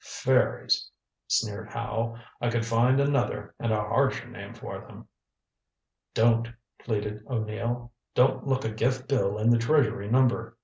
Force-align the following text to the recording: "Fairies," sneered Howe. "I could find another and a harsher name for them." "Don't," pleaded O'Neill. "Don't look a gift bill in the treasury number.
"Fairies," 0.03 0.89
sneered 1.27 1.69
Howe. 1.69 2.15
"I 2.41 2.49
could 2.49 2.65
find 2.65 2.99
another 2.99 3.53
and 3.59 3.71
a 3.71 3.75
harsher 3.83 4.27
name 4.27 4.55
for 4.55 4.79
them." 4.79 5.07
"Don't," 6.15 6.47
pleaded 6.79 7.23
O'Neill. 7.27 7.91
"Don't 8.15 8.47
look 8.47 8.65
a 8.65 8.71
gift 8.71 9.07
bill 9.07 9.37
in 9.37 9.51
the 9.51 9.59
treasury 9.59 10.09
number. 10.09 10.57